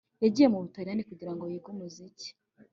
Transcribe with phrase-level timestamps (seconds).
[0.23, 2.27] Yagiye mu Butaliyani kugira ngo yige umuziki